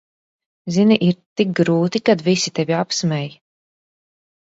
Zini, 0.77 0.97
ir 1.09 1.19
tik 1.43 1.53
grūti, 1.61 2.03
kad 2.11 2.27
visi 2.31 2.57
tevi 2.63 2.79
apsmej. 2.83 3.33